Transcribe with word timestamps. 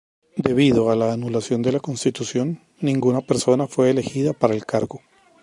Debido 0.35 0.89
a 0.89 0.95
la 0.95 1.13
anulación 1.13 1.61
de 1.61 1.73
la 1.73 1.79
Constitución, 1.79 2.59
ninguna 2.79 3.21
persona 3.21 3.67
fue 3.67 3.91
elegida 3.91 4.33
para 4.33 4.55
el 4.55 4.65
cargo. 4.65 5.01